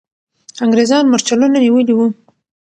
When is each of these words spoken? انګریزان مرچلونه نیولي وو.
انګریزان 0.63 1.03
مرچلونه 1.13 1.57
نیولي 1.63 1.93
وو. 1.95 2.07